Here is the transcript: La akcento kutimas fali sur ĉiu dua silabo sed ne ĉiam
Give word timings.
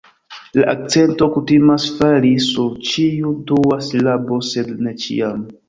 La 0.59 0.63
akcento 0.71 1.27
kutimas 1.35 1.85
fali 1.99 2.33
sur 2.47 2.73
ĉiu 2.93 3.37
dua 3.53 3.81
silabo 3.91 4.43
sed 4.51 4.77
ne 4.85 4.99
ĉiam 5.07 5.49